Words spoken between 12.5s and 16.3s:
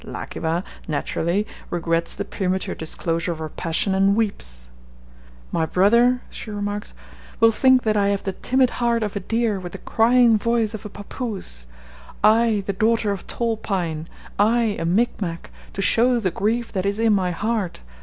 the daughter of Tall Pine I a Micmac, to show